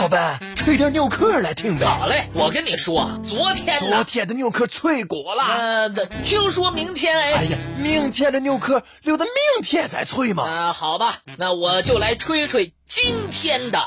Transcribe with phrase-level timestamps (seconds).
[0.00, 1.84] 老板，吹点牛壳来听呗。
[1.84, 5.44] 好嘞，我跟你说，昨天昨天的牛壳脆骨了。
[5.44, 5.90] 呃，
[6.24, 7.32] 听说明天哎。
[7.34, 10.44] 哎呀，明天的牛壳留到明天再吹嘛。
[10.44, 13.78] 啊，好吧，那我就来吹吹今天的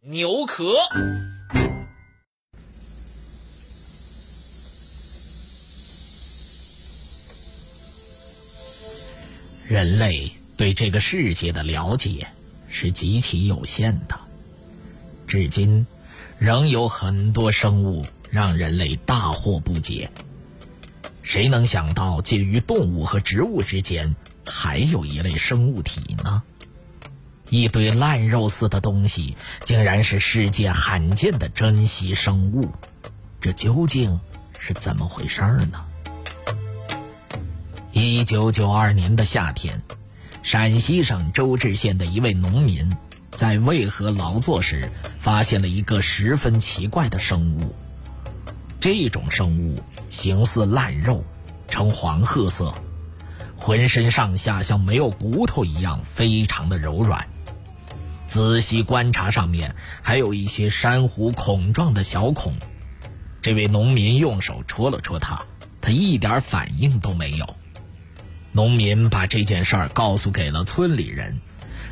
[0.00, 0.72] 牛壳。
[9.66, 12.26] 人类对这个世界的了解
[12.70, 14.18] 是极其有限的，
[15.28, 15.86] 至今
[16.38, 20.10] 仍有很多生物让人类大惑不解。
[21.22, 26.42] 谁能想到，介于动物和植物之间还有一类生物体呢？
[27.50, 32.70] 一堆烂肉似的东西，竟然是世界罕见的珍稀生物，
[33.40, 34.18] 这究竟
[34.58, 35.84] 是怎么回事儿呢？
[37.92, 39.82] 一九九二年的夏天，
[40.42, 42.96] 陕西省周至县的一位农民
[43.38, 47.72] 在渭河劳作时，发现了一个十分奇怪的生物。
[48.80, 51.22] 这种生物形似烂肉，
[51.68, 52.74] 呈黄褐色，
[53.56, 57.28] 浑身上下像没有骨头一样，非常的柔软。
[58.26, 62.56] 仔细观察，上面还有一些珊瑚孔状的小孔。
[63.40, 65.44] 这位农民用手戳了戳它，
[65.80, 67.54] 它一点反应都没有。
[68.50, 71.40] 农民把这件事儿告诉给了村里人，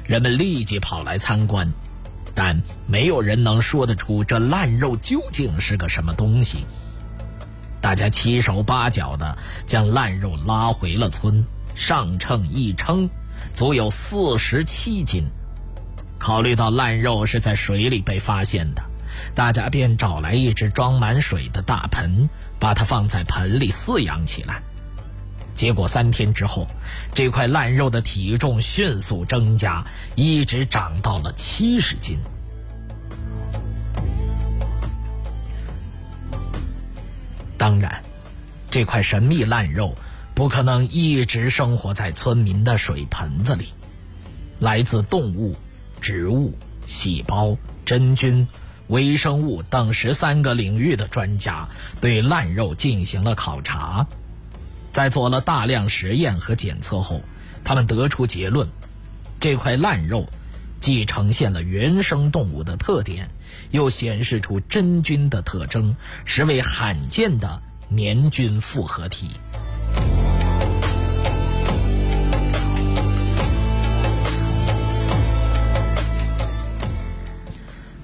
[0.06, 1.72] 人们立即跑来参观，
[2.34, 6.64] 但没有人能说得出这烂肉究竟是个什么东西。
[7.80, 13.08] 大家七手八脚的将烂肉拉回了村，上秤一称，
[13.52, 15.24] 足有四十七斤。
[16.18, 18.82] 考虑到烂肉是在水里被发现的，
[19.34, 24.62] 大家便找来一只装满水的大盆，把它放在盆里饲养起来。
[25.56, 26.68] 结果三天之后，
[27.14, 32.18] 这块烂肉的体重迅速增加，一直长到了七十斤。
[37.56, 38.04] 当然，
[38.70, 39.96] 这块神秘烂肉
[40.34, 43.72] 不可能一直生活在村民的水盆子里。
[44.58, 45.56] 来自动物、
[46.00, 46.54] 植物、
[46.86, 48.46] 细胞、真菌、
[48.88, 51.68] 微生物等十三个领域的专家
[52.00, 54.06] 对烂肉进行了考察。
[54.96, 57.20] 在做了大量实验和检测后，
[57.64, 58.66] 他们得出结论：
[59.38, 60.26] 这块烂肉
[60.80, 63.28] 既呈现了原生动物的特点，
[63.72, 67.60] 又显示出真菌的特征，实为罕见的
[67.94, 69.28] 粘菌复合体。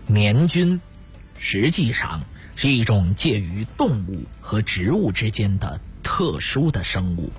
[0.06, 0.78] 黏菌
[1.38, 2.22] 实际上
[2.54, 5.80] 是一种介于动物和植物之间的。
[6.02, 7.32] 特殊的生物，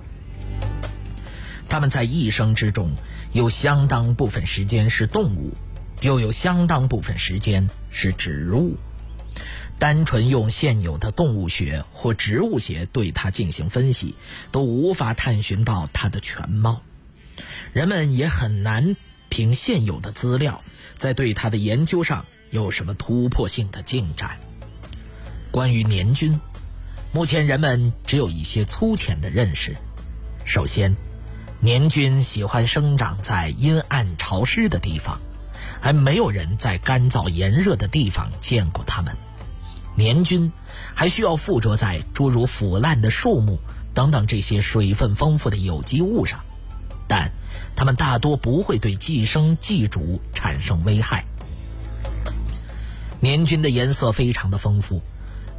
[1.68, 2.90] 它们在一生之中
[3.32, 5.54] 有相当部分时间是动物，
[6.00, 8.76] 又有相当部分时间是植物。
[9.78, 14.14] 单纯用现有的动物学或植物学对它进行分析，
[14.50, 16.82] 都无法探寻到它的全貌。
[17.72, 18.96] 人们也很难
[19.28, 20.62] 凭现有的资料，
[20.96, 24.38] 在对它的研究上有什么突破性的进展。
[25.50, 26.40] 关于年菌。
[27.14, 29.76] 目前人们只有一些粗浅的认识。
[30.44, 30.96] 首先，
[31.60, 35.20] 年菌喜欢生长在阴暗潮湿的地方，
[35.80, 39.16] 还没有人在干燥炎热的地方见过它们。
[39.94, 40.50] 年菌
[40.92, 43.60] 还需要附着在诸如腐烂的树木
[43.94, 46.40] 等等这些水分丰富的有机物上，
[47.06, 47.30] 但
[47.76, 51.24] 它们大多不会对寄生寄主产生危害。
[53.20, 55.00] 年菌的颜色非常的丰富，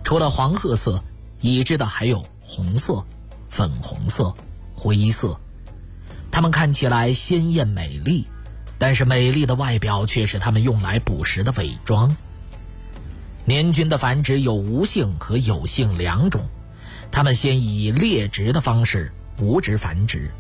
[0.04, 1.02] 除了黄褐色。
[1.46, 3.06] 已知的还有红色、
[3.50, 4.34] 粉红色、
[4.74, 5.40] 灰色，
[6.32, 8.26] 它们看起来鲜艳美丽，
[8.80, 12.18] 但是美丽的外表却是它们用来捕食的伪装。
[13.46, 16.42] 年菌的繁殖有无性和有性两种，
[17.12, 20.32] 它们先以裂殖的方式无殖繁殖，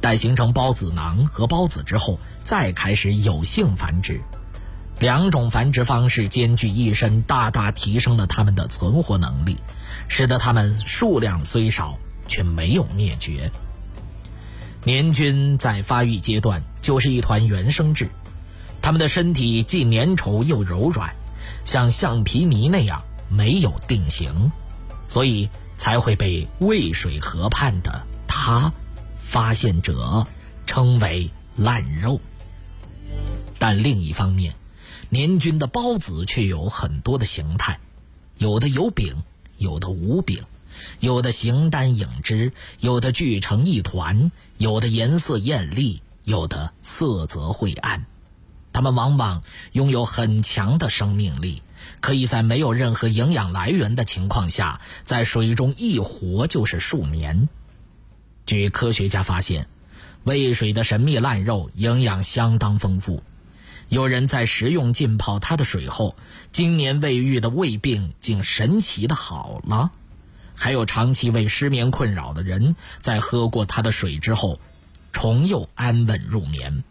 [0.00, 4.20] 待形成孢子囊和孢子之后，再开始有性繁殖。
[5.00, 9.56] 两种繁殖方式兼具一身，大大提升了它们的存活能力。
[10.08, 13.50] 使得它们数量虽少，却没有灭绝。
[14.84, 18.08] 年菌在发育阶段就是一团原生质，
[18.80, 21.14] 它们的身体既粘稠又柔软，
[21.64, 24.50] 像橡皮泥那样没有定型，
[25.06, 28.72] 所以才会被渭水河畔的他
[29.18, 30.26] 发现者
[30.64, 32.18] 称为烂肉。
[33.58, 34.54] 但另一方面，
[35.08, 37.78] 年菌的孢子却有很多的形态，
[38.36, 39.16] 有的有柄。
[39.60, 40.44] 有的无柄，
[41.00, 48.06] 有的形单影只，有的聚成一团，有的颜色艳丽，有的色泽晦暗。
[48.72, 51.60] 它们往往拥有很强的生命力，
[51.98, 57.48] 可以在没有任何营养来源的情况下，在水中一活就是数年。
[58.46, 59.66] 据科学家发现，
[60.22, 63.24] 渭水的神秘烂肉营养相当丰富。
[63.88, 66.14] 有人在食用浸泡它的水后，
[66.52, 69.90] 今年未愈的胃病竟神奇的好了。
[70.54, 74.60] 还有长期为失眠困扰的人，在喝过它的水之后，
[75.10, 76.84] 重又安稳入眠。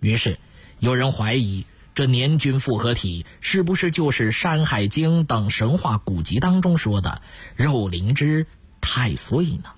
[0.00, 0.38] 于是，
[0.78, 7.20] 有人怀疑这年菌复合体是不是就是《山海经》等神话古籍当中说的
[7.54, 8.46] 肉灵芝
[8.80, 9.70] 太岁呢？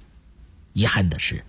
[0.74, 1.44] 遗憾的是，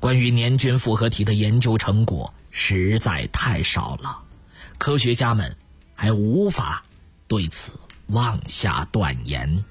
[0.00, 4.24] 关于年菌复合体的研究成果实在太少了。
[4.78, 5.56] 科学家们
[5.94, 6.84] 还无法
[7.26, 7.78] 对此
[8.08, 9.64] 妄下断言。